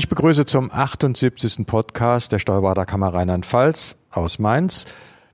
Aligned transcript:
Ich 0.00 0.08
begrüße 0.08 0.46
zum 0.46 0.70
78. 0.72 1.66
Podcast 1.66 2.32
der 2.32 2.38
Steuerberaterkammer 2.38 3.12
Rheinland-Pfalz 3.12 3.98
aus 4.10 4.38
Mainz. 4.38 4.86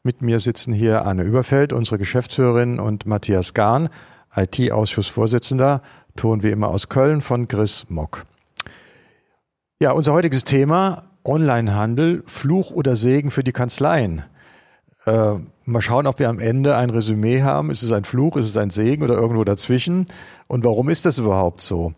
Mit 0.03 0.23
mir 0.23 0.41
sitzen 0.41 0.73
hier 0.73 1.07
Anne 1.07 1.23
Überfeld, 1.23 1.73
unsere 1.73 1.99
Geschäftsführerin, 1.99 2.81
und 2.81 3.07
Matthias 3.07 3.55
Gahn, 3.55 3.89
IT-Ausschussvorsitzender, 4.35 5.83
Ton 6.17 6.43
wie 6.43 6.51
immer 6.51 6.67
aus 6.67 6.89
Köln 6.89 7.21
von 7.21 7.47
Chris 7.47 7.87
Mock. 7.91 8.27
Ja, 9.81 9.93
unser 9.93 10.13
heutiges 10.15 10.43
Thema 10.43 11.05
Onlinehandel, 11.25 12.25
Fluch 12.27 12.73
oder 12.73 12.97
Segen 12.97 13.31
für 13.31 13.45
die 13.45 13.53
Kanzleien. 13.53 14.25
Äh, 15.07 15.35
mal 15.65 15.81
schauen, 15.81 16.09
ob 16.09 16.19
wir 16.19 16.29
am 16.29 16.41
Ende 16.41 16.77
ein 16.77 16.91
Resümee 16.91 17.43
haben. 17.43 17.71
Ist 17.71 17.85
es 17.85 17.93
ein 17.93 18.03
Fluch, 18.03 18.37
ist 18.37 18.49
es 18.49 18.57
ein 18.57 18.71
Segen 18.71 19.05
oder 19.05 19.15
irgendwo 19.15 19.45
dazwischen? 19.45 20.07
Und 20.49 20.65
warum 20.65 20.89
ist 20.89 21.07
das 21.07 21.19
überhaupt 21.19 21.61
so? 21.61 21.95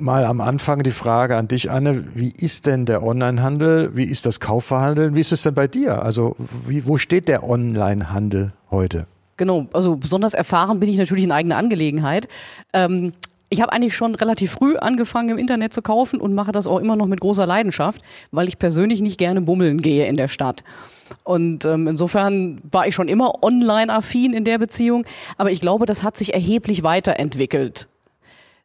Mal 0.00 0.24
am 0.24 0.40
Anfang 0.40 0.82
die 0.82 0.90
Frage 0.90 1.36
an 1.36 1.48
dich, 1.48 1.70
Anne. 1.70 2.04
Wie 2.14 2.30
ist 2.30 2.66
denn 2.66 2.86
der 2.86 3.02
Onlinehandel? 3.02 3.96
Wie 3.96 4.04
ist 4.04 4.26
das 4.26 4.38
Kaufverhandeln? 4.38 5.14
Wie 5.14 5.20
ist 5.20 5.32
es 5.32 5.42
denn 5.42 5.54
bei 5.54 5.66
dir? 5.66 6.02
Also, 6.02 6.36
wie, 6.66 6.86
wo 6.86 6.98
steht 6.98 7.26
der 7.28 7.42
Onlinehandel 7.42 8.52
heute? 8.70 9.06
Genau, 9.36 9.66
also 9.72 9.96
besonders 9.96 10.34
erfahren 10.34 10.80
bin 10.80 10.88
ich 10.88 10.98
natürlich 10.98 11.24
in 11.24 11.32
eigener 11.32 11.56
Angelegenheit. 11.56 12.28
Ähm, 12.72 13.12
ich 13.50 13.60
habe 13.60 13.72
eigentlich 13.72 13.96
schon 13.96 14.14
relativ 14.14 14.52
früh 14.52 14.76
angefangen, 14.76 15.30
im 15.30 15.38
Internet 15.38 15.72
zu 15.72 15.82
kaufen 15.82 16.20
und 16.20 16.34
mache 16.34 16.52
das 16.52 16.66
auch 16.66 16.78
immer 16.78 16.96
noch 16.96 17.06
mit 17.06 17.20
großer 17.20 17.46
Leidenschaft, 17.46 18.02
weil 18.30 18.46
ich 18.46 18.58
persönlich 18.58 19.00
nicht 19.00 19.18
gerne 19.18 19.40
bummeln 19.40 19.80
gehe 19.80 20.06
in 20.06 20.16
der 20.16 20.28
Stadt. 20.28 20.64
Und 21.24 21.64
ähm, 21.64 21.88
insofern 21.88 22.60
war 22.70 22.86
ich 22.86 22.94
schon 22.94 23.08
immer 23.08 23.42
online-affin 23.42 24.34
in 24.34 24.44
der 24.44 24.58
Beziehung, 24.58 25.06
aber 25.38 25.50
ich 25.50 25.60
glaube, 25.60 25.86
das 25.86 26.02
hat 26.02 26.16
sich 26.16 26.34
erheblich 26.34 26.82
weiterentwickelt. 26.82 27.88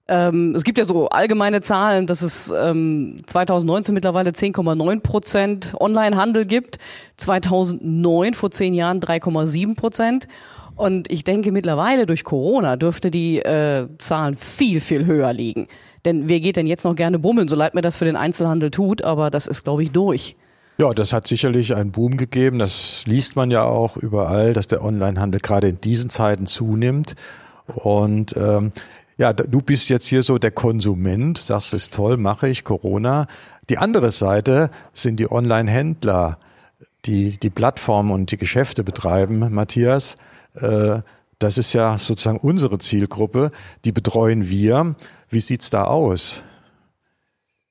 Ähm, 0.08 0.54
es 0.56 0.64
gibt 0.64 0.78
ja 0.78 0.86
so 0.86 1.08
allgemeine 1.08 1.62
Zahlen, 1.62 2.08
dass 2.08 2.22
es 2.22 2.54
ähm, 2.56 3.16
2019 3.26 3.94
mittlerweile 3.94 4.32
10,9 4.32 5.00
Prozent 5.00 5.74
Onlinehandel 5.80 6.46
gibt, 6.46 6.78
2009 7.18 8.34
vor 8.34 8.52
zehn 8.52 8.74
Jahren 8.74 9.00
3,7 9.00 9.76
Prozent. 9.76 10.28
Und 10.76 11.10
ich 11.12 11.24
denke, 11.24 11.52
mittlerweile 11.52 12.06
durch 12.06 12.24
Corona 12.24 12.76
dürfte 12.76 13.12
die 13.12 13.40
äh, 13.40 13.88
Zahlen 13.98 14.36
viel, 14.36 14.82
viel 14.82 15.06
höher 15.06 15.32
liegen. 15.32 15.68
Denn 16.04 16.28
wer 16.28 16.40
geht 16.40 16.58
denn 16.58 16.68
jetzt 16.68 16.84
noch 16.84 16.96
gerne 16.96 17.20
bummeln, 17.20 17.48
so 17.48 17.56
leid 17.56 17.74
mir 17.76 17.82
das 17.82 17.96
für 17.96 18.06
den 18.06 18.18
Einzelhandel 18.18 18.72
tut, 18.72 19.04
aber 19.04 19.30
das 19.30 19.48
ist, 19.48 19.64
glaube 19.64 19.84
ich, 19.84 19.92
durch. 19.92 20.36
Ja, 20.80 20.92
das 20.94 21.14
hat 21.14 21.28
sicherlich 21.28 21.76
einen 21.76 21.92
Boom 21.92 22.18
gegeben. 22.18 22.60
Das 22.60 23.04
liest 23.06 23.36
man 23.36 23.52
ja 23.52 23.64
auch 23.64 23.96
überall, 23.96 24.54
dass 24.54 24.68
der 24.68 24.84
Onlinehandel 24.84 25.40
gerade 25.40 25.70
in 25.70 25.80
diesen 25.80 26.10
Zeiten 26.10 26.46
zunimmt. 26.48 27.16
Und 27.68 28.36
ähm, 28.36 28.72
ja, 29.24 29.32
du 29.32 29.62
bist 29.62 29.88
jetzt 29.88 30.08
hier 30.08 30.22
so 30.22 30.38
der 30.38 30.52
Konsument, 30.52 31.38
sagst, 31.38 31.74
es 31.74 31.90
toll, 31.90 32.18
mache 32.18 32.50
ich, 32.50 32.66
Corona. 32.66 33.28
Die 33.70 33.78
andere 33.78 34.12
Seite 34.12 34.70
sind 34.92 35.18
die 35.18 35.32
Online-Händler, 35.32 36.38
die 37.06 37.38
die 37.40 37.50
Plattformen 37.50 38.12
und 38.12 38.34
die 38.34 38.38
Geschäfte 38.38 38.84
betreiben, 38.84 39.48
Matthias. 39.54 40.18
Äh, 40.56 41.00
das 41.40 41.58
ist 41.58 41.72
ja 41.72 41.98
sozusagen 41.98 42.38
unsere 42.38 42.80
Zielgruppe, 42.80 43.52
die 43.86 43.94
betreuen 43.94 44.50
wir. 44.50 44.96
Wie 45.30 45.40
sieht's 45.40 45.70
da 45.70 45.86
aus? 45.86 46.44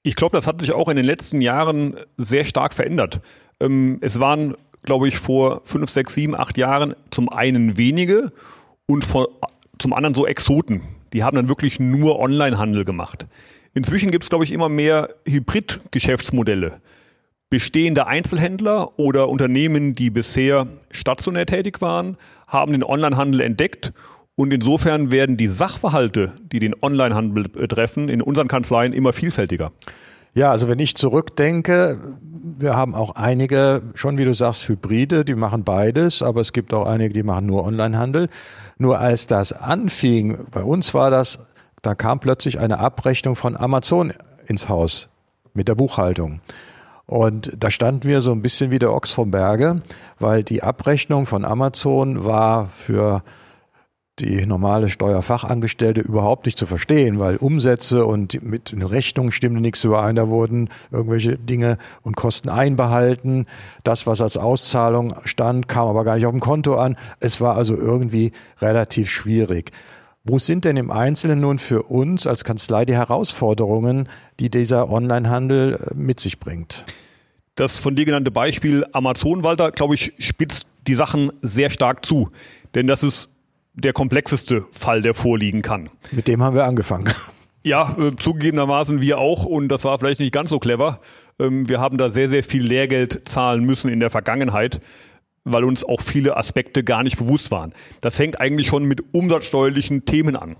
Ich 0.02 0.16
glaube, 0.16 0.34
das 0.34 0.46
hat 0.46 0.58
sich 0.62 0.72
auch 0.72 0.88
in 0.88 0.96
den 0.96 1.04
letzten 1.04 1.42
Jahren 1.42 1.96
sehr 2.16 2.46
stark 2.46 2.72
verändert. 2.72 3.20
Ähm, 3.60 3.98
es 4.00 4.18
waren, 4.18 4.56
glaube 4.84 5.06
ich, 5.06 5.18
vor 5.18 5.60
fünf, 5.66 5.90
sechs, 5.90 6.14
sieben, 6.14 6.34
acht 6.34 6.56
Jahren 6.56 6.94
zum 7.10 7.28
einen 7.28 7.76
wenige 7.76 8.32
und 8.86 9.04
zum 9.78 9.92
anderen 9.92 10.14
so 10.14 10.26
Exoten 10.26 10.80
die 11.12 11.24
haben 11.24 11.36
dann 11.36 11.48
wirklich 11.48 11.80
nur 11.80 12.18
Onlinehandel 12.18 12.84
gemacht. 12.84 13.26
Inzwischen 13.74 14.10
gibt 14.10 14.24
es, 14.24 14.30
glaube 14.30 14.44
ich, 14.44 14.52
immer 14.52 14.68
mehr 14.68 15.08
Hybrid-Geschäftsmodelle. 15.26 16.80
Bestehende 17.48 18.06
Einzelhändler 18.06 18.98
oder 18.98 19.28
Unternehmen, 19.28 19.94
die 19.94 20.10
bisher 20.10 20.66
stationär 20.90 21.46
tätig 21.46 21.80
waren, 21.80 22.16
haben 22.46 22.72
den 22.72 22.84
Onlinehandel 22.84 23.40
entdeckt 23.40 23.92
und 24.34 24.52
insofern 24.52 25.10
werden 25.10 25.36
die 25.36 25.48
Sachverhalte, 25.48 26.32
die 26.50 26.58
den 26.58 26.74
Onlinehandel 26.80 27.48
betreffen, 27.48 28.08
in 28.08 28.22
unseren 28.22 28.48
Kanzleien 28.48 28.92
immer 28.92 29.12
vielfältiger. 29.12 29.72
Ja, 30.34 30.50
also 30.50 30.68
wenn 30.68 30.78
ich 30.78 30.94
zurückdenke, 30.94 31.98
wir 32.58 32.74
haben 32.74 32.94
auch 32.94 33.14
einige, 33.16 33.82
schon 33.94 34.16
wie 34.16 34.24
du 34.24 34.34
sagst, 34.34 34.68
Hybride, 34.68 35.24
die 35.24 35.34
machen 35.34 35.64
beides, 35.64 36.22
aber 36.22 36.40
es 36.40 36.52
gibt 36.52 36.72
auch 36.72 36.86
einige, 36.86 37.12
die 37.12 37.22
machen 37.22 37.46
nur 37.46 37.64
Onlinehandel. 37.64 38.28
Nur 38.78 38.98
als 38.98 39.26
das 39.26 39.52
anfing, 39.52 40.46
bei 40.50 40.62
uns 40.62 40.94
war 40.94 41.10
das, 41.10 41.40
da 41.82 41.94
kam 41.94 42.18
plötzlich 42.18 42.58
eine 42.58 42.78
Abrechnung 42.78 43.36
von 43.36 43.56
Amazon 43.56 44.12
ins 44.46 44.68
Haus 44.68 45.08
mit 45.52 45.68
der 45.68 45.74
Buchhaltung. 45.74 46.40
Und 47.06 47.52
da 47.58 47.70
standen 47.70 48.08
wir 48.08 48.22
so 48.22 48.32
ein 48.32 48.40
bisschen 48.40 48.70
wie 48.70 48.78
der 48.78 48.92
Ochs 48.92 49.10
vom 49.10 49.30
Berge, 49.30 49.82
weil 50.18 50.42
die 50.42 50.62
Abrechnung 50.62 51.26
von 51.26 51.44
Amazon 51.44 52.24
war 52.24 52.68
für 52.68 53.22
die 54.18 54.44
normale 54.44 54.90
Steuerfachangestellte 54.90 56.00
überhaupt 56.00 56.44
nicht 56.46 56.58
zu 56.58 56.66
verstehen, 56.66 57.18
weil 57.18 57.36
Umsätze 57.36 58.04
und 58.04 58.42
mit 58.42 58.74
Rechnungen 58.78 59.32
stimmte 59.32 59.60
nichts 59.60 59.82
überein. 59.84 60.16
Da 60.16 60.28
wurden 60.28 60.68
irgendwelche 60.90 61.38
Dinge 61.38 61.78
und 62.02 62.14
Kosten 62.14 62.50
einbehalten. 62.50 63.46
Das, 63.84 64.06
was 64.06 64.20
als 64.20 64.36
Auszahlung 64.36 65.14
stand, 65.24 65.66
kam 65.66 65.88
aber 65.88 66.04
gar 66.04 66.16
nicht 66.16 66.26
auf 66.26 66.32
dem 66.32 66.40
Konto 66.40 66.76
an. 66.76 66.96
Es 67.20 67.40
war 67.40 67.56
also 67.56 67.74
irgendwie 67.74 68.32
relativ 68.60 69.10
schwierig. 69.10 69.72
Wo 70.24 70.38
sind 70.38 70.64
denn 70.64 70.76
im 70.76 70.92
Einzelnen 70.92 71.40
nun 71.40 71.58
für 71.58 71.82
uns 71.82 72.28
als 72.28 72.44
Kanzlei 72.44 72.84
die 72.84 72.94
Herausforderungen, 72.94 74.08
die 74.38 74.50
dieser 74.50 74.88
Onlinehandel 74.88 75.74
äh, 75.74 75.94
mit 75.94 76.20
sich 76.20 76.38
bringt? 76.38 76.84
Das 77.56 77.78
von 77.78 77.96
dir 77.96 78.04
genannte 78.04 78.30
Beispiel 78.30 78.86
Amazon, 78.92 79.42
Walter, 79.42 79.72
glaube 79.72 79.94
ich, 79.94 80.12
spitzt 80.18 80.66
die 80.86 80.94
Sachen 80.94 81.32
sehr 81.42 81.70
stark 81.70 82.04
zu. 82.04 82.30
Denn 82.74 82.86
das 82.86 83.02
ist 83.02 83.31
der 83.74 83.92
komplexeste 83.92 84.64
Fall, 84.70 85.02
der 85.02 85.14
vorliegen 85.14 85.62
kann. 85.62 85.90
Mit 86.10 86.28
dem 86.28 86.42
haben 86.42 86.54
wir 86.54 86.64
angefangen. 86.64 87.12
Ja, 87.64 87.96
äh, 87.96 88.16
zugegebenermaßen 88.16 89.00
wir 89.00 89.18
auch 89.18 89.44
und 89.44 89.68
das 89.68 89.84
war 89.84 89.98
vielleicht 89.98 90.18
nicht 90.18 90.32
ganz 90.32 90.50
so 90.50 90.58
clever. 90.58 91.00
Ähm, 91.38 91.68
wir 91.68 91.78
haben 91.78 91.96
da 91.96 92.10
sehr, 92.10 92.28
sehr 92.28 92.42
viel 92.42 92.64
Lehrgeld 92.64 93.28
zahlen 93.28 93.64
müssen 93.64 93.88
in 93.88 94.00
der 94.00 94.10
Vergangenheit, 94.10 94.80
weil 95.44 95.64
uns 95.64 95.84
auch 95.84 96.00
viele 96.00 96.36
Aspekte 96.36 96.82
gar 96.82 97.02
nicht 97.02 97.18
bewusst 97.18 97.50
waren. 97.50 97.72
Das 98.00 98.18
hängt 98.18 98.40
eigentlich 98.40 98.66
schon 98.66 98.84
mit 98.84 99.14
umsatzsteuerlichen 99.14 100.04
Themen 100.04 100.36
an. 100.36 100.56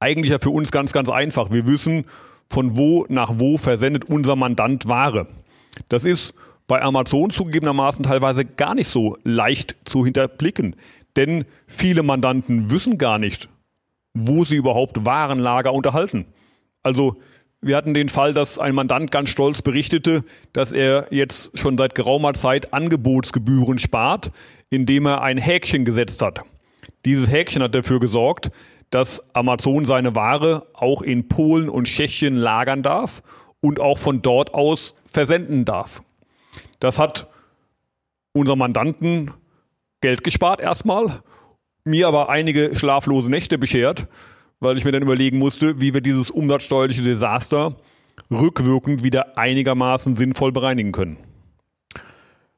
Eigentlich 0.00 0.30
ja 0.30 0.38
für 0.38 0.50
uns 0.50 0.72
ganz, 0.72 0.92
ganz 0.92 1.08
einfach. 1.08 1.50
Wir 1.50 1.66
wissen, 1.66 2.04
von 2.50 2.76
wo 2.76 3.06
nach 3.08 3.34
wo 3.38 3.56
versendet 3.58 4.06
unser 4.06 4.36
Mandant 4.36 4.86
Ware. 4.86 5.26
Das 5.88 6.04
ist 6.04 6.34
bei 6.66 6.80
Amazon 6.80 7.30
zugegebenermaßen 7.30 8.04
teilweise 8.04 8.44
gar 8.44 8.74
nicht 8.74 8.88
so 8.88 9.18
leicht 9.22 9.76
zu 9.84 10.04
hinterblicken. 10.04 10.76
Denn 11.16 11.44
viele 11.66 12.02
Mandanten 12.02 12.70
wissen 12.70 12.98
gar 12.98 13.18
nicht, 13.18 13.48
wo 14.14 14.44
sie 14.44 14.56
überhaupt 14.56 15.04
Warenlager 15.04 15.72
unterhalten. 15.72 16.26
Also 16.82 17.16
wir 17.60 17.76
hatten 17.76 17.94
den 17.94 18.10
Fall, 18.10 18.34
dass 18.34 18.58
ein 18.58 18.74
Mandant 18.74 19.10
ganz 19.10 19.30
stolz 19.30 19.62
berichtete, 19.62 20.22
dass 20.52 20.72
er 20.72 21.06
jetzt 21.10 21.58
schon 21.58 21.78
seit 21.78 21.94
geraumer 21.94 22.34
Zeit 22.34 22.74
Angebotsgebühren 22.74 23.78
spart, 23.78 24.32
indem 24.68 25.06
er 25.06 25.22
ein 25.22 25.38
Häkchen 25.38 25.86
gesetzt 25.86 26.20
hat. 26.20 26.42
Dieses 27.06 27.30
Häkchen 27.30 27.62
hat 27.62 27.74
dafür 27.74 28.00
gesorgt, 28.00 28.50
dass 28.90 29.34
Amazon 29.34 29.86
seine 29.86 30.14
Ware 30.14 30.66
auch 30.74 31.00
in 31.00 31.26
Polen 31.28 31.68
und 31.68 31.86
Tschechien 31.86 32.36
lagern 32.36 32.82
darf 32.82 33.22
und 33.60 33.80
auch 33.80 33.98
von 33.98 34.20
dort 34.20 34.52
aus 34.52 34.94
versenden 35.06 35.64
darf. 35.64 36.02
Das 36.80 36.98
hat 36.98 37.28
unser 38.32 38.56
Mandanten 38.56 39.32
Geld 40.04 40.22
gespart 40.22 40.60
erstmal, 40.60 41.22
mir 41.86 42.08
aber 42.08 42.28
einige 42.28 42.74
schlaflose 42.74 43.30
Nächte 43.30 43.56
beschert, 43.56 44.06
weil 44.60 44.76
ich 44.76 44.84
mir 44.84 44.92
dann 44.92 45.00
überlegen 45.00 45.38
musste, 45.38 45.80
wie 45.80 45.94
wir 45.94 46.02
dieses 46.02 46.28
umsatzsteuerliche 46.28 47.00
Desaster 47.00 47.76
rückwirkend 48.30 49.02
wieder 49.02 49.38
einigermaßen 49.38 50.14
sinnvoll 50.14 50.52
bereinigen 50.52 50.92
können. 50.92 51.16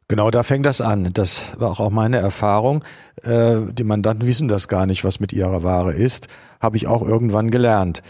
Genau, 0.09 0.33
da 0.33 0.43
fängt 0.43 0.67
das 0.67 0.81
an. 0.81 1.11
Das 1.13 1.53
war 1.57 1.79
auch 1.79 1.91
meine 1.91 2.17
Erfahrung. 2.17 2.85
Äh, 3.23 3.59
die 3.71 3.85
Mandanten 3.85 4.27
wissen 4.27 4.49
das 4.49 4.67
gar 4.67 4.87
nicht, 4.87 5.05
was 5.05 5.21
mit 5.21 5.33
ihrer 5.33 5.63
Ware 5.63 5.95
ist. 5.95 6.27
Habe 6.61 6.77
ich 6.77 6.89
auch 6.89 7.03
irgendwann 7.03 7.53
gelernt. 7.53 8.03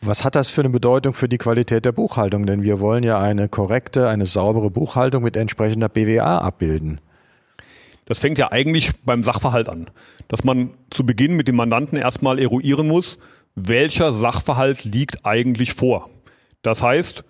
Was 0.00 0.24
hat 0.24 0.34
das 0.34 0.50
für 0.50 0.62
eine 0.62 0.70
Bedeutung 0.70 1.12
für 1.12 1.28
die 1.28 1.36
Qualität 1.36 1.84
der 1.84 1.92
Buchhaltung? 1.92 2.46
Denn 2.46 2.62
wir 2.62 2.80
wollen 2.80 3.02
ja 3.02 3.20
eine 3.20 3.50
korrekte, 3.50 4.08
eine 4.08 4.24
saubere 4.24 4.70
Buchhaltung 4.70 5.22
mit 5.22 5.36
entsprechender 5.36 5.90
BWA 5.90 6.38
abbilden. 6.38 7.02
Das 8.12 8.18
fängt 8.18 8.36
ja 8.36 8.52
eigentlich 8.52 8.90
beim 9.06 9.24
Sachverhalt 9.24 9.70
an, 9.70 9.86
dass 10.28 10.44
man 10.44 10.74
zu 10.90 11.06
Beginn 11.06 11.34
mit 11.34 11.48
dem 11.48 11.56
Mandanten 11.56 11.96
erstmal 11.96 12.38
eruieren 12.38 12.86
muss, 12.86 13.18
welcher 13.54 14.12
Sachverhalt 14.12 14.84
liegt 14.84 15.24
eigentlich 15.24 15.72
vor. 15.72 16.10
Das 16.60 16.82
heißt, 16.82 17.24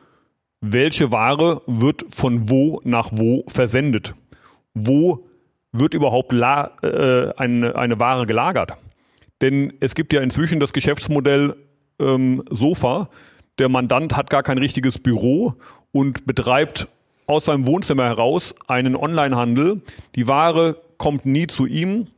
welche 0.60 1.12
Ware 1.12 1.62
wird 1.68 2.04
von 2.12 2.50
wo 2.50 2.80
nach 2.82 3.10
wo 3.12 3.44
versendet? 3.46 4.14
Wo 4.74 5.28
wird 5.70 5.94
überhaupt 5.94 6.32
äh, 6.32 7.28
eine, 7.36 7.76
eine 7.76 8.00
Ware 8.00 8.26
gelagert? 8.26 8.72
Denn 9.40 9.74
es 9.78 9.94
gibt 9.94 10.12
ja 10.12 10.20
inzwischen 10.20 10.58
das 10.58 10.72
Geschäftsmodell 10.72 11.54
ähm, 12.00 12.42
Sofa, 12.50 13.08
Der 13.60 13.68
Mandant 13.68 14.16
hat 14.16 14.30
gar 14.30 14.42
kein 14.42 14.58
richtiges 14.58 14.98
Büro 14.98 15.54
und 15.92 16.26
betreibt 16.26 16.88
aus 17.26 17.46
seinem 17.46 17.66
Wohnzimmer 17.66 18.04
heraus 18.04 18.54
einen 18.66 18.96
Onlinehandel. 18.96 19.82
Die 20.14 20.26
Ware 20.26 20.76
kommt 20.98 21.26
nie 21.26 21.46
zu 21.46 21.66
ihm 21.66 22.08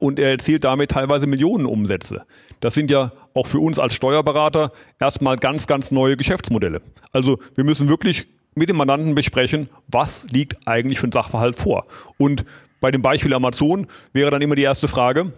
und 0.00 0.18
er 0.18 0.30
erzielt 0.30 0.64
damit 0.64 0.90
teilweise 0.90 1.26
Millionen 1.26 1.66
Umsätze. 1.66 2.26
Das 2.60 2.74
sind 2.74 2.90
ja 2.90 3.12
auch 3.34 3.46
für 3.46 3.58
uns 3.58 3.78
als 3.78 3.94
Steuerberater 3.94 4.72
erstmal 4.98 5.36
ganz, 5.36 5.66
ganz 5.66 5.90
neue 5.90 6.16
Geschäftsmodelle. 6.16 6.82
Also 7.12 7.38
wir 7.54 7.64
müssen 7.64 7.88
wirklich 7.88 8.26
mit 8.54 8.68
dem 8.68 8.76
Mandanten 8.76 9.14
besprechen, 9.14 9.68
was 9.86 10.26
liegt 10.30 10.66
eigentlich 10.66 10.98
für 10.98 11.08
ein 11.08 11.12
Sachverhalt 11.12 11.56
vor. 11.56 11.86
Und 12.18 12.44
bei 12.80 12.90
dem 12.90 13.02
Beispiel 13.02 13.34
Amazon 13.34 13.86
wäre 14.12 14.30
dann 14.30 14.42
immer 14.42 14.54
die 14.54 14.62
erste 14.62 14.88
Frage, 14.88 15.32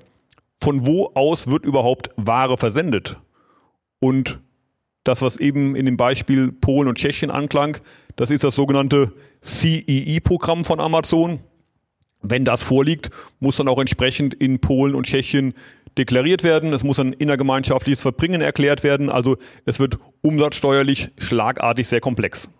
von 0.62 0.86
wo 0.86 1.10
aus 1.14 1.48
wird 1.48 1.64
überhaupt 1.64 2.10
Ware 2.16 2.56
versendet? 2.56 3.16
Und 4.00 4.38
das, 5.08 5.22
was 5.22 5.37
eben 5.38 5.75
in 5.75 5.87
dem 5.87 5.96
Beispiel 5.96 6.52
Polen 6.52 6.88
und 6.88 6.99
Tschechien 6.99 7.31
anklang, 7.31 7.78
das 8.16 8.31
ist 8.31 8.44
das 8.44 8.55
sogenannte 8.55 9.12
CEE-Programm 9.43 10.64
von 10.64 10.81
Amazon. 10.81 11.40
Wenn 12.20 12.44
das 12.44 12.62
vorliegt, 12.62 13.10
muss 13.40 13.56
dann 13.56 13.69
auch 13.69 13.78
entsprechend 13.78 14.34
in 14.34 14.58
Polen 14.58 14.94
und 14.94 15.06
Tschechien 15.06 15.55
deklariert 15.96 16.43
werden. 16.43 16.72
Es 16.72 16.84
muss 16.84 16.99
ein 16.99 17.12
innergemeinschaftliches 17.12 18.02
Verbringen 18.02 18.40
erklärt 18.40 18.82
werden. 18.82 19.08
Also 19.08 19.37
es 19.64 19.78
wird 19.78 19.99
umsatzsteuerlich 20.22 21.10
schlagartig 21.19 21.88
sehr 21.88 22.00
komplex. 22.00 22.50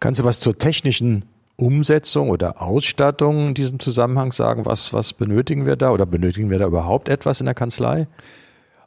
Kannst 0.00 0.20
du 0.20 0.24
was 0.24 0.40
zur 0.40 0.56
technischen 0.56 1.26
Umsetzung 1.56 2.30
oder 2.30 2.62
Ausstattung 2.62 3.48
in 3.48 3.54
diesem 3.54 3.80
Zusammenhang 3.80 4.32
sagen? 4.32 4.64
Was, 4.64 4.92
was 4.92 5.12
benötigen 5.12 5.66
wir 5.66 5.76
da 5.76 5.90
oder 5.90 6.06
benötigen 6.06 6.50
wir 6.50 6.58
da 6.58 6.66
überhaupt 6.66 7.08
etwas 7.08 7.40
in 7.40 7.46
der 7.46 7.54
Kanzlei? 7.54 8.06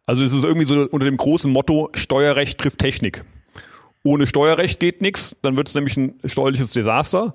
Also 0.06 0.24
es 0.24 0.34
ist 0.34 0.44
irgendwie 0.44 0.68
so 0.68 0.88
unter 0.90 1.06
dem 1.06 1.18
großen 1.18 1.52
Motto 1.52 1.90
Steuerrecht 1.94 2.60
trifft 2.60 2.80
Technik. 2.80 3.24
Ohne 4.04 4.28
Steuerrecht 4.28 4.80
geht 4.80 5.02
nichts, 5.02 5.36
dann 5.42 5.56
wird 5.56 5.70
es 5.70 5.76
nämlich 5.76 5.96
ein 5.96 6.16
steuerliches 6.26 6.74
Desaster. 6.74 7.34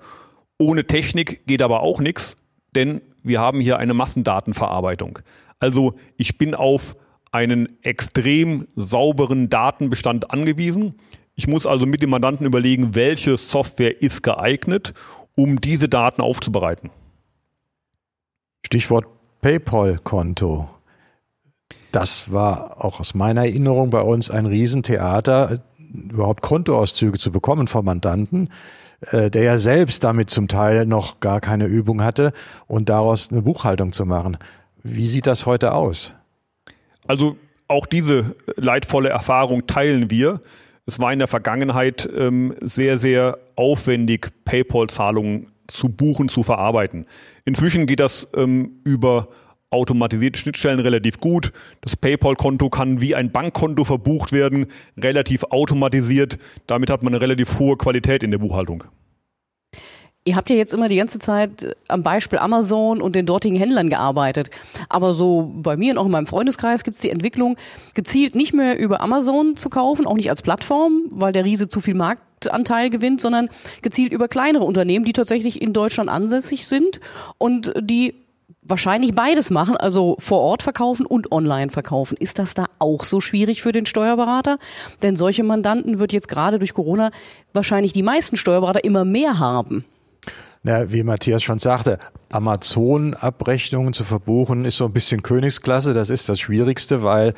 Ohne 0.58 0.86
Technik 0.86 1.46
geht 1.46 1.62
aber 1.62 1.80
auch 1.80 2.00
nichts, 2.00 2.36
denn 2.74 3.00
wir 3.22 3.40
haben 3.40 3.60
hier 3.60 3.78
eine 3.78 3.94
Massendatenverarbeitung. 3.94 5.20
Also 5.60 5.94
ich 6.18 6.36
bin 6.36 6.54
auf 6.54 6.94
einen 7.30 7.82
extrem 7.82 8.66
sauberen 8.76 9.48
Datenbestand 9.48 10.30
angewiesen. 10.30 10.94
Ich 11.34 11.46
muss 11.46 11.66
also 11.66 11.86
mit 11.86 12.02
dem 12.02 12.10
Mandanten 12.10 12.46
überlegen, 12.46 12.94
welche 12.94 13.36
Software 13.36 14.02
ist 14.02 14.22
geeignet, 14.22 14.92
um 15.34 15.60
diese 15.60 15.88
Daten 15.88 16.20
aufzubereiten. 16.20 16.90
Stichwort 18.64 19.06
PayPal-Konto. 19.40 20.68
Das 21.92 22.32
war 22.32 22.84
auch 22.84 23.00
aus 23.00 23.14
meiner 23.14 23.42
Erinnerung 23.42 23.90
bei 23.90 24.00
uns 24.00 24.30
ein 24.30 24.46
Riesentheater, 24.46 25.60
überhaupt 26.10 26.42
Kontoauszüge 26.42 27.18
zu 27.18 27.32
bekommen 27.32 27.66
vom 27.66 27.86
Mandanten, 27.86 28.50
äh, 29.10 29.30
der 29.30 29.42
ja 29.42 29.58
selbst 29.58 30.04
damit 30.04 30.30
zum 30.30 30.48
Teil 30.48 30.86
noch 30.86 31.20
gar 31.20 31.40
keine 31.40 31.66
Übung 31.66 32.02
hatte 32.02 32.32
und 32.66 32.88
daraus 32.88 33.30
eine 33.30 33.42
Buchhaltung 33.42 33.92
zu 33.92 34.04
machen. 34.04 34.36
Wie 34.82 35.06
sieht 35.06 35.26
das 35.26 35.46
heute 35.46 35.72
aus? 35.72 36.14
Also 37.06 37.36
auch 37.68 37.86
diese 37.86 38.36
leidvolle 38.56 39.08
Erfahrung 39.08 39.66
teilen 39.66 40.10
wir. 40.10 40.40
Es 40.86 40.98
war 40.98 41.12
in 41.12 41.18
der 41.18 41.28
Vergangenheit 41.28 42.08
ähm, 42.16 42.54
sehr, 42.60 42.98
sehr 42.98 43.38
aufwendig, 43.56 44.30
PayPal-Zahlungen 44.44 45.48
zu 45.66 45.90
buchen, 45.90 46.28
zu 46.30 46.42
verarbeiten. 46.42 47.06
Inzwischen 47.44 47.86
geht 47.86 48.00
das 48.00 48.26
ähm, 48.34 48.80
über 48.84 49.28
automatisierte 49.70 50.38
Schnittstellen 50.38 50.80
relativ 50.80 51.20
gut. 51.20 51.52
Das 51.80 51.96
PayPal-Konto 51.96 52.70
kann 52.70 53.00
wie 53.00 53.14
ein 53.14 53.30
Bankkonto 53.30 53.84
verbucht 53.84 54.32
werden, 54.32 54.66
relativ 54.96 55.44
automatisiert. 55.44 56.38
Damit 56.66 56.90
hat 56.90 57.02
man 57.02 57.14
eine 57.14 57.20
relativ 57.20 57.58
hohe 57.58 57.76
Qualität 57.76 58.22
in 58.22 58.30
der 58.30 58.38
Buchhaltung. 58.38 58.84
Ihr 60.24 60.36
habt 60.36 60.50
ja 60.50 60.56
jetzt 60.56 60.74
immer 60.74 60.90
die 60.90 60.96
ganze 60.96 61.18
Zeit 61.18 61.74
am 61.88 62.02
Beispiel 62.02 62.38
Amazon 62.38 63.00
und 63.00 63.14
den 63.14 63.24
dortigen 63.24 63.56
Händlern 63.56 63.88
gearbeitet. 63.88 64.50
Aber 64.90 65.14
so 65.14 65.50
bei 65.54 65.76
mir 65.78 65.92
und 65.92 65.98
auch 65.98 66.04
in 66.04 66.10
meinem 66.10 66.26
Freundeskreis 66.26 66.84
gibt 66.84 66.96
es 66.96 67.00
die 67.00 67.08
Entwicklung, 67.08 67.56
gezielt 67.94 68.34
nicht 68.34 68.52
mehr 68.52 68.78
über 68.78 69.00
Amazon 69.00 69.56
zu 69.56 69.70
kaufen, 69.70 70.06
auch 70.06 70.16
nicht 70.16 70.28
als 70.28 70.42
Plattform, 70.42 71.04
weil 71.08 71.32
der 71.32 71.46
Riese 71.46 71.68
zu 71.68 71.80
viel 71.80 71.94
Marktanteil 71.94 72.90
gewinnt, 72.90 73.22
sondern 73.22 73.48
gezielt 73.80 74.12
über 74.12 74.28
kleinere 74.28 74.64
Unternehmen, 74.64 75.06
die 75.06 75.14
tatsächlich 75.14 75.62
in 75.62 75.72
Deutschland 75.72 76.10
ansässig 76.10 76.66
sind 76.66 77.00
und 77.38 77.72
die 77.80 78.14
wahrscheinlich 78.68 79.14
beides 79.14 79.50
machen, 79.50 79.76
also 79.76 80.16
vor 80.18 80.40
Ort 80.40 80.62
verkaufen 80.62 81.06
und 81.06 81.32
online 81.32 81.70
verkaufen. 81.70 82.16
Ist 82.18 82.38
das 82.38 82.54
da 82.54 82.66
auch 82.78 83.04
so 83.04 83.20
schwierig 83.20 83.62
für 83.62 83.72
den 83.72 83.86
Steuerberater? 83.86 84.58
Denn 85.02 85.16
solche 85.16 85.42
Mandanten 85.42 85.98
wird 85.98 86.12
jetzt 86.12 86.28
gerade 86.28 86.58
durch 86.58 86.74
Corona 86.74 87.10
wahrscheinlich 87.52 87.92
die 87.92 88.02
meisten 88.02 88.36
Steuerberater 88.36 88.84
immer 88.84 89.04
mehr 89.04 89.38
haben. 89.38 89.84
Na, 90.62 90.90
wie 90.90 91.04
Matthias 91.04 91.42
schon 91.42 91.60
sagte, 91.60 91.98
Amazon-Abrechnungen 92.30 93.92
zu 93.92 94.04
verbuchen 94.04 94.64
ist 94.64 94.76
so 94.76 94.86
ein 94.86 94.92
bisschen 94.92 95.22
Königsklasse. 95.22 95.94
Das 95.94 96.10
ist 96.10 96.28
das 96.28 96.40
Schwierigste, 96.40 97.02
weil 97.02 97.34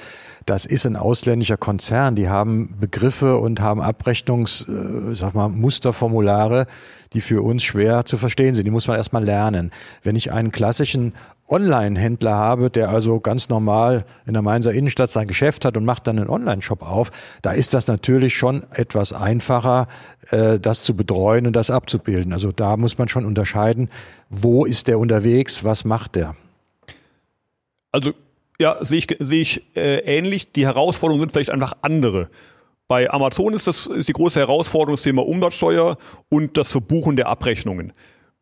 das 0.46 0.64
ist 0.64 0.86
ein 0.86 0.96
ausländischer 0.96 1.58
Konzern. 1.58 2.16
Die 2.16 2.28
haben 2.28 2.74
Begriffe 2.80 3.36
und 3.36 3.60
haben 3.60 3.82
Abrechnungs, 3.82 4.66
äh, 4.68 5.14
sag 5.14 5.34
mal, 5.34 5.48
Musterformulare, 5.48 6.66
die 7.12 7.20
für 7.20 7.42
uns 7.42 7.62
schwer 7.62 8.04
zu 8.04 8.16
verstehen 8.16 8.54
sind. 8.54 8.64
Die 8.64 8.70
muss 8.70 8.88
man 8.88 8.96
erstmal 8.96 9.24
lernen. 9.24 9.70
Wenn 10.02 10.16
ich 10.16 10.32
einen 10.32 10.50
klassischen 10.50 11.14
Online-Händler 11.50 12.34
habe, 12.34 12.70
der 12.70 12.88
also 12.88 13.20
ganz 13.20 13.48
normal 13.48 14.04
in 14.26 14.32
der 14.32 14.42
Mainzer 14.42 14.72
Innenstadt 14.72 15.10
sein 15.10 15.26
Geschäft 15.26 15.64
hat 15.64 15.76
und 15.76 15.84
macht 15.84 16.06
dann 16.06 16.18
einen 16.18 16.30
Online-Shop 16.30 16.82
auf, 16.82 17.10
da 17.42 17.52
ist 17.52 17.74
das 17.74 17.86
natürlich 17.86 18.34
schon 18.34 18.64
etwas 18.72 19.12
einfacher, 19.12 19.88
äh, 20.30 20.58
das 20.58 20.82
zu 20.82 20.94
betreuen 20.94 21.46
und 21.46 21.56
das 21.56 21.70
abzubilden. 21.70 22.32
Also 22.32 22.52
da 22.52 22.76
muss 22.76 22.98
man 22.98 23.08
schon 23.08 23.24
unterscheiden, 23.24 23.90
wo 24.28 24.64
ist 24.64 24.88
der 24.88 24.98
unterwegs, 24.98 25.64
was 25.64 25.84
macht 25.84 26.14
der. 26.14 26.36
Also 27.92 28.12
ja, 28.60 28.76
sehe 28.84 28.98
ich, 28.98 29.16
sehe 29.18 29.42
ich 29.42 29.64
äh, 29.74 29.98
ähnlich. 30.00 30.52
Die 30.52 30.66
Herausforderungen 30.66 31.22
sind 31.22 31.32
vielleicht 31.32 31.50
einfach 31.50 31.72
andere. 31.82 32.28
Bei 32.88 33.10
Amazon 33.10 33.54
ist 33.54 33.66
das 33.66 33.86
ist 33.86 34.08
die 34.08 34.12
große 34.12 34.40
Herausforderung 34.40 34.96
das 34.96 35.02
Thema 35.02 35.26
Umsatzsteuer 35.26 35.96
und 36.28 36.56
das 36.56 36.70
Verbuchen 36.70 37.16
der 37.16 37.28
Abrechnungen. 37.28 37.92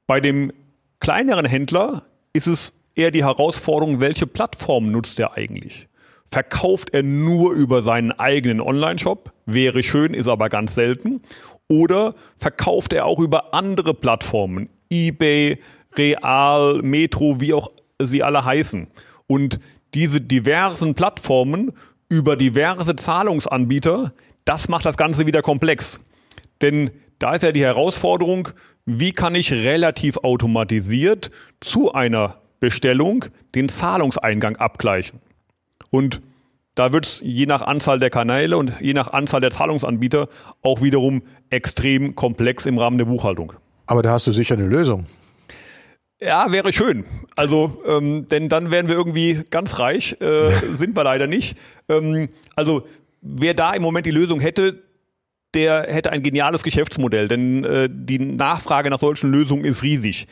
Bei 0.07 0.21
dem 0.21 0.53
kleineren 1.01 1.47
Händler 1.47 2.03
ist 2.33 2.47
es 2.47 2.75
eher 2.99 3.11
die 3.11 3.25
Herausforderung, 3.25 4.01
welche 4.01 4.27
Plattform 4.27 4.91
nutzt 4.91 5.19
er 5.19 5.37
eigentlich? 5.37 5.89
Verkauft 6.31 6.93
er 6.93 7.03
nur 7.03 7.53
über 7.53 7.83
seinen 7.83 8.13
eigenen 8.13 8.61
Online-Shop? 8.61 9.33
Wäre 9.47 9.83
schön, 9.83 10.13
ist 10.13 10.29
aber 10.29 10.49
ganz 10.49 10.75
selten. 10.75 11.23
Oder 11.69 12.15
verkauft 12.37 12.93
er 12.93 13.07
auch 13.07 13.19
über 13.19 13.55
andere 13.55 13.95
Plattformen? 13.95 14.69
eBay, 14.91 15.59
Real, 15.97 16.83
Metro, 16.83 17.41
wie 17.41 17.55
auch 17.55 17.71
sie 18.01 18.23
alle 18.23 18.45
heißen. 18.45 18.87
Und 19.27 19.59
diese 19.95 20.21
diversen 20.21 20.95
Plattformen 20.95 21.73
über 22.09 22.37
diverse 22.37 22.97
Zahlungsanbieter, 22.97 24.13
das 24.45 24.69
macht 24.69 24.87
das 24.87 24.97
Ganze 24.97 25.27
wieder 25.27 25.43
komplex. 25.43 26.01
Denn 26.63 26.91
da 27.19 27.35
ist 27.35 27.43
ja 27.43 27.53
die 27.53 27.65
Herausforderung, 27.65 28.49
wie 28.87 29.13
kann 29.13 29.35
ich 29.35 29.53
relativ 29.53 30.19
automatisiert 30.19 31.31
zu 31.61 31.93
einer 31.93 32.39
Bestellung 32.61 33.25
den 33.55 33.69
Zahlungseingang 33.69 34.57
abgleichen. 34.57 35.21
Und 35.91 36.21
da 36.75 36.93
wird 36.93 37.07
es 37.07 37.21
je 37.25 37.47
nach 37.47 37.63
Anzahl 37.63 37.99
der 37.99 38.11
Kanäle 38.11 38.57
und 38.57 38.73
je 38.81 38.95
nach 38.95 39.13
Anzahl 39.13 39.41
der 39.41 39.51
Zahlungsanbieter 39.51 40.29
auch 40.63 40.81
wiederum 40.81 41.23
extrem 41.51 42.15
komplex 42.15 42.67
im 42.67 42.79
Rahmen 42.79 42.99
der 42.99 43.07
Buchhaltung. 43.07 43.53
Aber 43.87 44.03
da 44.03 44.13
hast 44.13 44.27
du 44.27 44.33
sicher 44.33 44.55
eine 44.55 44.67
Lösung. 44.67 45.07
Ja, 46.21 46.51
wäre 46.53 46.73
schön. 46.73 47.05
Also, 47.37 47.83
ähm, 47.87 48.27
denn 48.29 48.49
dann 48.49 48.71
wären 48.71 48.89
wir 48.89 48.97
irgendwie 48.97 49.43
ganz 49.51 49.79
reich, 49.79 50.17
äh, 50.21 50.51
sind 50.75 50.97
wir 50.97 51.05
leider 51.05 51.27
nicht. 51.27 51.57
Ähm, 51.89 52.29
also, 52.57 52.87
wer 53.23 53.55
da 53.55 53.73
im 53.73 53.83
Moment 53.83 54.07
die 54.07 54.11
Lösung 54.11 54.41
hätte, 54.41 54.83
der 55.55 55.87
hätte 55.89 56.13
ein 56.13 56.23
geniales 56.23 56.63
Geschäftsmodell, 56.63 57.29
denn 57.29 57.65
äh, 57.65 57.89
die 57.91 58.19
Nachfrage 58.19 58.91
nach 58.91 58.99
solchen 58.99 59.31
Lösungen 59.31 59.65
ist 59.65 59.83
riesig. 59.83 60.27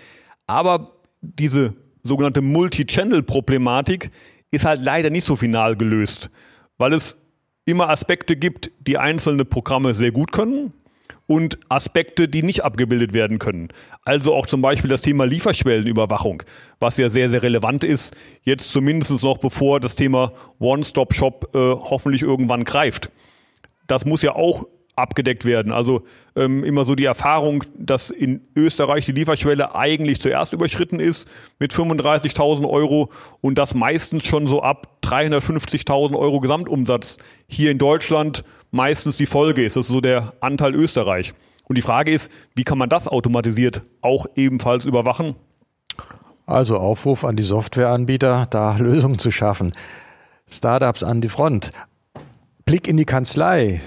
Aber 0.46 0.92
diese 1.20 1.74
sogenannte 2.06 2.42
Multi-Channel-Problematik 2.42 4.10
ist 4.50 4.64
halt 4.64 4.82
leider 4.82 5.10
nicht 5.10 5.26
so 5.26 5.36
final 5.36 5.76
gelöst, 5.76 6.30
weil 6.78 6.92
es 6.92 7.16
immer 7.64 7.90
Aspekte 7.90 8.36
gibt, 8.36 8.70
die 8.80 8.98
einzelne 8.98 9.44
Programme 9.44 9.94
sehr 9.94 10.12
gut 10.12 10.32
können 10.32 10.72
und 11.26 11.58
Aspekte, 11.68 12.28
die 12.28 12.42
nicht 12.42 12.62
abgebildet 12.62 13.12
werden 13.12 13.38
können. 13.38 13.68
Also 14.04 14.34
auch 14.34 14.46
zum 14.46 14.62
Beispiel 14.62 14.88
das 14.88 15.02
Thema 15.02 15.24
Lieferschwellenüberwachung, 15.24 16.44
was 16.78 16.96
ja 16.96 17.08
sehr, 17.08 17.28
sehr 17.28 17.42
relevant 17.42 17.82
ist, 17.84 18.16
jetzt 18.42 18.70
zumindest 18.70 19.22
noch 19.22 19.38
bevor 19.38 19.80
das 19.80 19.96
Thema 19.96 20.32
One-Stop-Shop 20.60 21.50
äh, 21.54 21.58
hoffentlich 21.58 22.22
irgendwann 22.22 22.64
greift. 22.64 23.10
Das 23.88 24.04
muss 24.04 24.22
ja 24.22 24.34
auch 24.34 24.66
abgedeckt 24.96 25.44
werden. 25.44 25.72
Also 25.72 26.02
ähm, 26.34 26.64
immer 26.64 26.84
so 26.84 26.94
die 26.94 27.04
Erfahrung, 27.04 27.64
dass 27.78 28.10
in 28.10 28.40
Österreich 28.56 29.04
die 29.06 29.12
Lieferschwelle 29.12 29.74
eigentlich 29.74 30.20
zuerst 30.20 30.52
überschritten 30.52 30.98
ist 30.98 31.28
mit 31.58 31.72
35.000 31.72 32.68
Euro 32.68 33.10
und 33.42 33.58
das 33.58 33.74
meistens 33.74 34.26
schon 34.26 34.48
so 34.48 34.62
ab 34.62 34.98
350.000 35.02 36.16
Euro 36.16 36.40
Gesamtumsatz 36.40 37.18
hier 37.46 37.70
in 37.70 37.78
Deutschland 37.78 38.42
meistens 38.70 39.18
die 39.18 39.26
Folge 39.26 39.64
ist. 39.64 39.76
Das 39.76 39.86
ist 39.86 39.92
so 39.92 40.00
der 40.00 40.32
Anteil 40.40 40.74
Österreich. 40.74 41.34
Und 41.68 41.76
die 41.76 41.82
Frage 41.82 42.10
ist, 42.12 42.30
wie 42.54 42.64
kann 42.64 42.78
man 42.78 42.88
das 42.88 43.08
automatisiert 43.08 43.82
auch 44.00 44.26
ebenfalls 44.34 44.84
überwachen? 44.84 45.34
Also 46.46 46.78
Aufruf 46.78 47.24
an 47.24 47.36
die 47.36 47.42
Softwareanbieter, 47.42 48.46
da 48.50 48.76
Lösungen 48.78 49.18
zu 49.18 49.30
schaffen. 49.30 49.72
Startups 50.48 51.02
an 51.02 51.20
die 51.20 51.28
Front. 51.28 51.72
Blick 52.64 52.88
in 52.88 52.96
die 52.96 53.04
Kanzlei. 53.04 53.80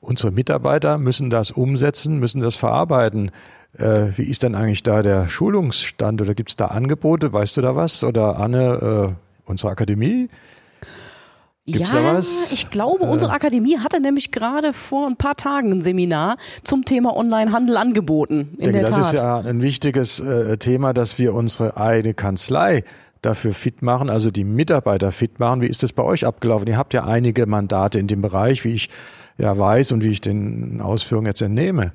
Unsere 0.00 0.32
Mitarbeiter 0.32 0.96
müssen 0.96 1.28
das 1.28 1.50
umsetzen, 1.50 2.18
müssen 2.18 2.40
das 2.40 2.56
verarbeiten. 2.56 3.30
Äh, 3.76 4.08
wie 4.16 4.24
ist 4.24 4.42
denn 4.42 4.54
eigentlich 4.54 4.82
da 4.82 5.02
der 5.02 5.28
Schulungsstand 5.28 6.22
oder 6.22 6.34
gibt 6.34 6.50
es 6.50 6.56
da 6.56 6.66
Angebote? 6.66 7.32
Weißt 7.32 7.56
du 7.56 7.60
da 7.60 7.76
was? 7.76 8.02
Oder 8.02 8.38
Anne, 8.38 9.14
äh, 9.14 9.48
unsere 9.48 9.70
Akademie? 9.70 10.28
Gibt's 11.66 11.92
ja, 11.92 12.18
ich 12.18 12.70
glaube, 12.70 13.04
unsere 13.04 13.32
Akademie 13.32 13.78
hatte 13.78 14.00
nämlich 14.00 14.32
gerade 14.32 14.72
vor 14.72 15.06
ein 15.06 15.16
paar 15.16 15.36
Tagen 15.36 15.70
ein 15.70 15.82
Seminar 15.82 16.36
zum 16.64 16.84
Thema 16.84 17.14
Onlinehandel 17.14 17.76
angeboten. 17.76 18.56
In 18.58 18.72
denke, 18.72 18.72
der 18.72 18.82
das 18.86 18.96
Tat. 18.96 19.04
ist 19.04 19.12
ja 19.12 19.38
ein 19.38 19.62
wichtiges 19.62 20.18
äh, 20.20 20.56
Thema, 20.56 20.92
dass 20.92 21.18
wir 21.18 21.34
unsere 21.34 21.76
eigene 21.76 22.14
Kanzlei 22.14 22.82
dafür 23.22 23.52
fit 23.52 23.82
machen, 23.82 24.08
also 24.08 24.30
die 24.30 24.44
Mitarbeiter 24.44 25.12
fit 25.12 25.38
machen. 25.38 25.60
Wie 25.60 25.66
ist 25.66 25.82
das 25.82 25.92
bei 25.92 26.02
euch 26.02 26.26
abgelaufen? 26.26 26.66
Ihr 26.66 26.78
habt 26.78 26.94
ja 26.94 27.04
einige 27.04 27.46
Mandate 27.46 28.00
in 28.00 28.06
dem 28.06 28.22
Bereich, 28.22 28.64
wie 28.64 28.74
ich 28.74 28.88
ja 29.40 29.56
weiß 29.56 29.92
und 29.92 30.04
wie 30.04 30.10
ich 30.10 30.20
den 30.20 30.80
Ausführungen 30.80 31.26
jetzt 31.26 31.40
entnehme. 31.40 31.92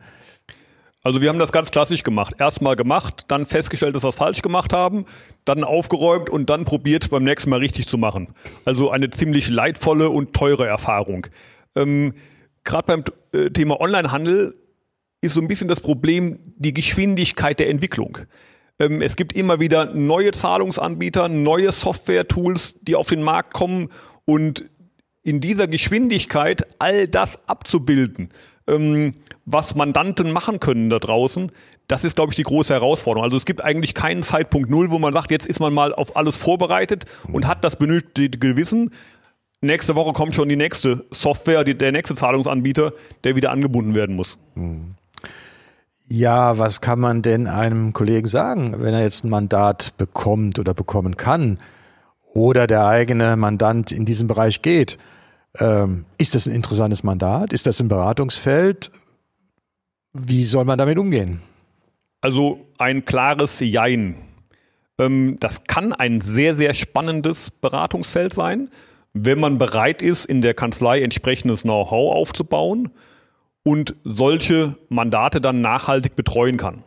Also 1.03 1.21
wir 1.21 1.29
haben 1.29 1.37
das 1.37 1.51
ganz 1.51 1.69
klassisch 1.69 2.01
gemacht. 2.01 2.35
Erstmal 2.39 2.75
gemacht, 2.75 3.25
dann 3.27 3.45
festgestellt, 3.45 3.95
dass 3.95 4.03
wir 4.03 4.09
es 4.09 4.15
falsch 4.15 4.41
gemacht 4.41 4.73
haben, 4.73 5.05
dann 5.45 5.63
aufgeräumt 5.63 6.31
und 6.31 6.49
dann 6.49 6.65
probiert, 6.65 7.11
beim 7.11 7.23
nächsten 7.23 7.51
Mal 7.51 7.59
richtig 7.59 7.87
zu 7.87 7.99
machen. 7.99 8.29
Also 8.65 8.89
eine 8.89 9.11
ziemlich 9.11 9.47
leidvolle 9.47 10.09
und 10.09 10.33
teure 10.33 10.65
Erfahrung. 10.65 11.27
Ähm, 11.75 12.15
Gerade 12.63 12.87
beim 12.87 13.03
äh, 13.39 13.51
Thema 13.51 13.79
Onlinehandel 13.79 14.55
ist 15.21 15.33
so 15.33 15.41
ein 15.41 15.47
bisschen 15.47 15.67
das 15.67 15.79
Problem 15.79 16.39
die 16.57 16.73
Geschwindigkeit 16.73 17.59
der 17.59 17.69
Entwicklung. 17.69 18.17
Ähm, 18.79 19.03
es 19.03 19.15
gibt 19.15 19.33
immer 19.33 19.59
wieder 19.59 19.93
neue 19.93 20.31
Zahlungsanbieter, 20.31 21.29
neue 21.29 21.71
Software-Tools, 21.71 22.79
die 22.81 22.95
auf 22.95 23.09
den 23.09 23.21
Markt 23.21 23.53
kommen 23.53 23.89
und 24.25 24.65
in 25.25 25.41
dieser 25.41 25.67
Geschwindigkeit 25.67 26.65
all 26.79 27.07
das 27.07 27.39
abzubilden, 27.49 28.29
ähm, 28.67 29.15
was 29.45 29.75
Mandanten 29.75 30.31
machen 30.31 30.59
können 30.59 30.89
da 30.89 30.99
draußen, 30.99 31.51
das 31.87 32.03
ist, 32.03 32.15
glaube 32.15 32.31
ich, 32.31 32.35
die 32.35 32.43
große 32.43 32.73
Herausforderung. 32.73 33.25
Also 33.25 33.35
es 33.35 33.45
gibt 33.45 33.63
eigentlich 33.63 33.93
keinen 33.93 34.23
Zeitpunkt 34.23 34.69
Null, 34.69 34.91
wo 34.91 34.99
man 34.99 35.13
sagt, 35.13 35.31
jetzt 35.31 35.45
ist 35.45 35.59
man 35.59 35.73
mal 35.73 35.93
auf 35.93 36.15
alles 36.15 36.37
vorbereitet 36.37 37.05
und 37.31 37.47
hat 37.47 37.63
das 37.63 37.75
benötigte 37.75 38.55
Wissen. 38.55 38.91
Nächste 39.61 39.95
Woche 39.95 40.13
kommt 40.13 40.35
schon 40.35 40.47
die 40.47 40.55
nächste 40.55 41.05
Software, 41.11 41.63
die, 41.63 41.75
der 41.75 41.91
nächste 41.91 42.15
Zahlungsanbieter, 42.15 42.93
der 43.23 43.35
wieder 43.35 43.51
angebunden 43.51 43.95
werden 43.95 44.15
muss. 44.15 44.37
Ja, 46.07 46.59
was 46.59 46.81
kann 46.81 46.99
man 46.99 47.23
denn 47.23 47.47
einem 47.47 47.93
Kollegen 47.93 48.27
sagen, 48.27 48.75
wenn 48.77 48.93
er 48.93 49.01
jetzt 49.01 49.23
ein 49.23 49.29
Mandat 49.29 49.93
bekommt 49.97 50.59
oder 50.59 50.75
bekommen 50.75 51.17
kann 51.17 51.57
oder 52.33 52.67
der 52.67 52.85
eigene 52.87 53.35
Mandant 53.37 53.91
in 53.91 54.05
diesem 54.05 54.27
Bereich 54.27 54.61
geht? 54.61 54.99
Ähm, 55.59 56.05
ist 56.17 56.35
das 56.35 56.47
ein 56.47 56.55
interessantes 56.55 57.03
Mandat? 57.03 57.53
Ist 57.53 57.65
das 57.67 57.79
ein 57.79 57.87
Beratungsfeld? 57.87 58.91
Wie 60.13 60.43
soll 60.43 60.65
man 60.65 60.77
damit 60.77 60.97
umgehen? 60.97 61.41
Also 62.21 62.65
ein 62.77 63.05
klares 63.05 63.59
Jein. 63.59 64.15
Ähm, 64.97 65.37
das 65.39 65.63
kann 65.65 65.93
ein 65.93 66.21
sehr, 66.21 66.55
sehr 66.55 66.73
spannendes 66.73 67.51
Beratungsfeld 67.51 68.33
sein, 68.33 68.69
wenn 69.13 69.39
man 69.39 69.57
bereit 69.57 70.01
ist, 70.01 70.25
in 70.25 70.41
der 70.41 70.53
Kanzlei 70.53 71.01
entsprechendes 71.01 71.63
Know-how 71.63 72.15
aufzubauen 72.15 72.91
und 73.63 73.95
solche 74.03 74.77
Mandate 74.89 75.41
dann 75.41 75.61
nachhaltig 75.61 76.15
betreuen 76.15 76.57
kann. 76.57 76.83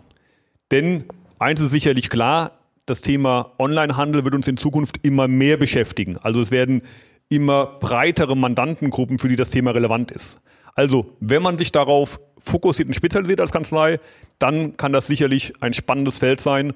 Denn 0.71 1.05
eins 1.39 1.61
ist 1.61 1.71
sicherlich 1.71 2.11
klar, 2.11 2.53
das 2.87 3.01
Thema 3.03 3.53
Onlinehandel 3.59 4.25
wird 4.25 4.35
uns 4.35 4.49
in 4.49 4.57
Zukunft 4.57 5.01
immer 5.03 5.29
mehr 5.29 5.57
beschäftigen. 5.57 6.17
Also 6.19 6.41
es 6.41 6.51
werden 6.51 6.83
immer 7.29 7.67
breitere 7.67 8.37
Mandantengruppen, 8.37 9.19
für 9.19 9.29
die 9.29 9.37
das 9.37 9.51
Thema 9.51 9.73
relevant 9.73 10.11
ist. 10.11 10.41
Also, 10.75 11.17
wenn 11.21 11.43
man 11.43 11.59
sich 11.59 11.73
darauf 11.73 12.21
fokussiert 12.39 12.89
und 12.89 12.95
spezialisiert 12.95 13.41
als 13.41 13.51
Kanzlei, 13.51 13.99
dann 14.39 14.77
kann 14.77 14.93
das 14.93 15.07
sicherlich 15.07 15.53
ein 15.61 15.75
spannendes 15.75 16.19
Feld 16.19 16.41
sein. 16.41 16.73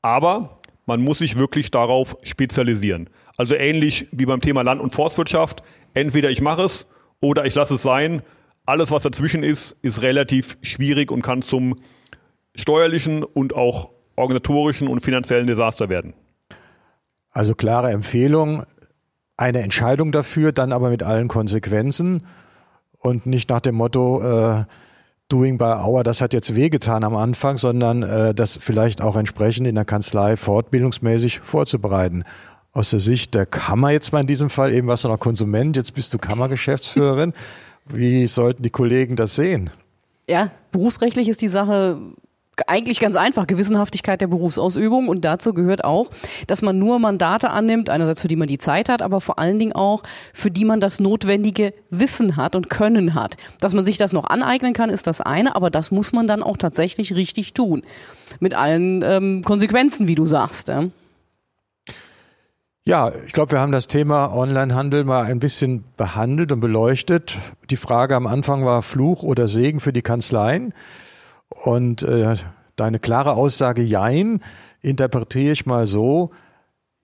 Aber 0.00 0.58
man 0.86 1.00
muss 1.02 1.18
sich 1.18 1.38
wirklich 1.38 1.70
darauf 1.70 2.16
spezialisieren. 2.22 3.08
Also 3.36 3.54
ähnlich 3.54 4.08
wie 4.12 4.26
beim 4.26 4.40
Thema 4.40 4.62
Land- 4.62 4.80
und 4.80 4.92
Forstwirtschaft. 4.92 5.62
Entweder 5.94 6.30
ich 6.30 6.40
mache 6.40 6.62
es 6.62 6.86
oder 7.20 7.44
ich 7.44 7.54
lasse 7.54 7.74
es 7.74 7.82
sein. 7.82 8.22
Alles, 8.64 8.90
was 8.90 9.02
dazwischen 9.02 9.42
ist, 9.42 9.76
ist 9.82 10.02
relativ 10.02 10.56
schwierig 10.62 11.10
und 11.10 11.22
kann 11.22 11.42
zum 11.42 11.76
steuerlichen 12.54 13.24
und 13.24 13.54
auch 13.54 13.90
organisatorischen 14.16 14.88
und 14.88 15.00
finanziellen 15.00 15.46
Desaster 15.46 15.88
werden. 15.88 16.14
Also 17.30 17.54
klare 17.54 17.90
Empfehlung, 17.90 18.64
eine 19.42 19.62
Entscheidung 19.62 20.12
dafür, 20.12 20.52
dann 20.52 20.72
aber 20.72 20.90
mit 20.90 21.02
allen 21.02 21.28
Konsequenzen 21.28 22.24
und 22.98 23.26
nicht 23.26 23.50
nach 23.50 23.60
dem 23.60 23.74
Motto, 23.74 24.22
äh, 24.22 24.64
doing 25.28 25.58
by 25.58 25.64
hour, 25.82 26.04
das 26.04 26.20
hat 26.20 26.32
jetzt 26.32 26.54
wehgetan 26.54 27.04
am 27.04 27.16
Anfang, 27.16 27.56
sondern 27.56 28.02
äh, 28.02 28.34
das 28.34 28.58
vielleicht 28.60 29.00
auch 29.02 29.16
entsprechend 29.16 29.66
in 29.66 29.74
der 29.74 29.84
Kanzlei 29.84 30.36
fortbildungsmäßig 30.36 31.40
vorzubereiten. 31.40 32.24
Aus 32.72 32.90
der 32.90 33.00
Sicht 33.00 33.34
der 33.34 33.46
Kammer 33.46 33.90
jetzt 33.90 34.12
mal 34.12 34.20
in 34.20 34.26
diesem 34.26 34.48
Fall, 34.48 34.72
eben 34.72 34.86
warst 34.86 35.04
du 35.04 35.08
noch 35.08 35.18
Konsument, 35.18 35.76
jetzt 35.76 35.94
bist 35.94 36.14
du 36.14 36.18
Kammergeschäftsführerin. 36.18 37.32
Wie 37.86 38.26
sollten 38.26 38.62
die 38.62 38.70
Kollegen 38.70 39.16
das 39.16 39.34
sehen? 39.34 39.70
Ja, 40.28 40.52
berufsrechtlich 40.70 41.28
ist 41.28 41.42
die 41.42 41.48
Sache 41.48 41.98
eigentlich 42.66 43.00
ganz 43.00 43.16
einfach 43.16 43.46
Gewissenhaftigkeit 43.46 44.20
der 44.20 44.26
Berufsausübung 44.26 45.08
und 45.08 45.24
dazu 45.24 45.54
gehört 45.54 45.84
auch, 45.84 46.10
dass 46.46 46.62
man 46.62 46.78
nur 46.78 46.98
Mandate 46.98 47.50
annimmt, 47.50 47.90
einerseits 47.90 48.22
für 48.22 48.28
die 48.28 48.36
man 48.36 48.48
die 48.48 48.58
Zeit 48.58 48.88
hat, 48.88 49.02
aber 49.02 49.20
vor 49.20 49.38
allen 49.38 49.58
Dingen 49.58 49.72
auch 49.72 50.02
für 50.32 50.50
die 50.50 50.64
man 50.64 50.80
das 50.80 51.00
notwendige 51.00 51.74
Wissen 51.90 52.36
hat 52.36 52.56
und 52.56 52.70
Können 52.70 53.14
hat. 53.14 53.36
Dass 53.60 53.74
man 53.74 53.84
sich 53.84 53.98
das 53.98 54.12
noch 54.12 54.24
aneignen 54.24 54.72
kann, 54.72 54.90
ist 54.90 55.06
das 55.06 55.20
eine, 55.20 55.56
aber 55.56 55.70
das 55.70 55.90
muss 55.90 56.12
man 56.12 56.26
dann 56.26 56.42
auch 56.42 56.56
tatsächlich 56.56 57.14
richtig 57.14 57.54
tun. 57.54 57.82
Mit 58.40 58.54
allen 58.54 59.02
ähm, 59.02 59.42
Konsequenzen, 59.44 60.08
wie 60.08 60.14
du 60.14 60.26
sagst. 60.26 60.68
Ja. 60.68 60.84
Ja, 62.84 63.12
ich 63.24 63.32
glaube, 63.32 63.52
wir 63.52 63.60
haben 63.60 63.70
das 63.70 63.86
Thema 63.86 64.34
Onlinehandel 64.34 65.04
mal 65.04 65.26
ein 65.26 65.38
bisschen 65.38 65.84
behandelt 65.96 66.50
und 66.50 66.58
beleuchtet. 66.58 67.38
Die 67.70 67.76
Frage 67.76 68.16
am 68.16 68.26
Anfang 68.26 68.64
war 68.64 68.82
Fluch 68.82 69.22
oder 69.22 69.46
Segen 69.46 69.78
für 69.78 69.92
die 69.92 70.02
Kanzleien. 70.02 70.74
Und 71.64 72.02
äh, 72.02 72.34
deine 72.76 72.98
klare 72.98 73.32
Aussage 73.32 73.82
Jein 73.82 74.40
interpretiere 74.80 75.52
ich 75.52 75.66
mal 75.66 75.86
so, 75.86 76.30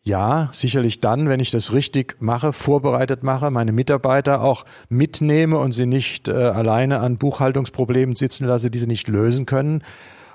ja, 0.03 0.49
sicherlich 0.53 1.01
dann, 1.01 1.29
wenn 1.29 1.41
ich 1.41 1.51
das 1.51 1.73
richtig 1.73 2.17
mache, 2.21 2.53
vorbereitet 2.53 3.23
mache, 3.23 3.51
meine 3.51 3.73
Mitarbeiter 3.73 4.43
auch 4.43 4.65
mitnehme 4.89 5.59
und 5.59 5.73
sie 5.73 5.87
nicht 5.87 6.29
äh, 6.29 6.33
alleine 6.33 7.01
an 7.01 7.19
Buchhaltungsproblemen 7.19 8.17
sitzen 8.17 8.47
lasse, 8.47 8.71
die 8.71 8.79
sie 8.79 8.87
nicht 8.87 9.07
lösen 9.09 9.45
können. 9.45 9.83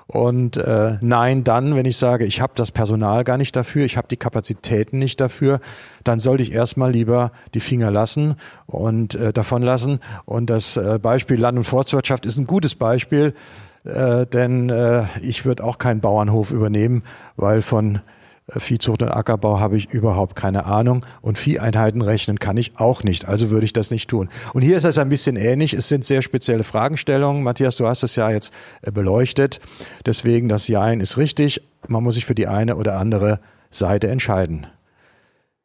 Und 0.06 0.58
äh, 0.58 0.98
nein, 1.00 1.44
dann, 1.44 1.74
wenn 1.74 1.86
ich 1.86 1.96
sage, 1.96 2.26
ich 2.26 2.40
habe 2.40 2.52
das 2.56 2.70
Personal 2.70 3.24
gar 3.24 3.38
nicht 3.38 3.56
dafür, 3.56 3.86
ich 3.86 3.96
habe 3.96 4.06
die 4.06 4.18
Kapazitäten 4.18 4.98
nicht 4.98 5.20
dafür, 5.20 5.60
dann 6.04 6.18
sollte 6.18 6.42
ich 6.42 6.52
erstmal 6.52 6.92
lieber 6.92 7.32
die 7.54 7.60
Finger 7.60 7.90
lassen 7.90 8.36
und 8.66 9.14
äh, 9.14 9.32
davon 9.32 9.62
lassen. 9.62 10.00
Und 10.26 10.50
das 10.50 10.76
äh, 10.76 10.98
Beispiel 11.00 11.40
Land- 11.40 11.56
und 11.56 11.64
Forstwirtschaft 11.64 12.26
ist 12.26 12.36
ein 12.36 12.46
gutes 12.46 12.74
Beispiel 12.74 13.34
äh, 13.84 14.26
denn 14.26 14.70
äh, 14.70 15.04
ich 15.20 15.44
würde 15.44 15.64
auch 15.64 15.78
keinen 15.78 16.00
Bauernhof 16.00 16.50
übernehmen, 16.50 17.02
weil 17.36 17.62
von 17.62 18.00
äh, 18.46 18.60
Viehzucht 18.60 19.02
und 19.02 19.10
Ackerbau 19.10 19.60
habe 19.60 19.76
ich 19.76 19.90
überhaupt 19.90 20.36
keine 20.36 20.66
Ahnung 20.66 21.04
und 21.20 21.38
Vieheinheiten 21.38 22.02
rechnen 22.02 22.38
kann 22.38 22.56
ich 22.56 22.72
auch 22.76 23.02
nicht, 23.02 23.26
also 23.26 23.50
würde 23.50 23.66
ich 23.66 23.72
das 23.72 23.90
nicht 23.90 24.08
tun. 24.08 24.28
Und 24.52 24.62
hier 24.62 24.76
ist 24.76 24.84
es 24.84 24.98
ein 24.98 25.08
bisschen 25.08 25.36
ähnlich, 25.36 25.74
es 25.74 25.88
sind 25.88 26.04
sehr 26.04 26.22
spezielle 26.22 26.64
Fragestellungen. 26.64 27.42
Matthias, 27.42 27.76
du 27.76 27.86
hast 27.86 28.02
es 28.02 28.16
ja 28.16 28.30
jetzt 28.30 28.52
äh, 28.82 28.90
beleuchtet, 28.90 29.60
deswegen 30.06 30.48
das 30.48 30.68
Jein 30.68 31.00
ist 31.00 31.18
richtig, 31.18 31.62
man 31.86 32.02
muss 32.02 32.14
sich 32.14 32.24
für 32.24 32.34
die 32.34 32.46
eine 32.46 32.76
oder 32.76 32.98
andere 32.98 33.40
Seite 33.70 34.08
entscheiden. 34.08 34.66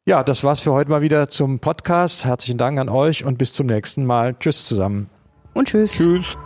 Ja, 0.06 0.24
das 0.24 0.42
war's 0.42 0.60
für 0.60 0.72
heute 0.72 0.90
mal 0.90 1.02
wieder 1.02 1.28
zum 1.28 1.60
Podcast. 1.60 2.24
Herzlichen 2.24 2.58
Dank 2.58 2.78
an 2.78 2.88
euch 2.88 3.24
und 3.24 3.38
bis 3.38 3.52
zum 3.52 3.66
nächsten 3.66 4.04
Mal. 4.04 4.34
Tschüss 4.40 4.64
zusammen. 4.64 5.08
Und 5.54 5.68
tschüss. 5.68 5.92
Tschüss. 5.92 6.36